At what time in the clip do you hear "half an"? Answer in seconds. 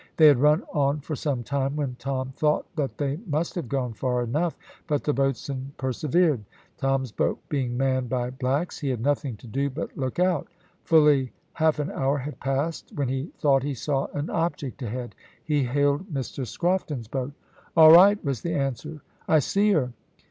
11.53-11.91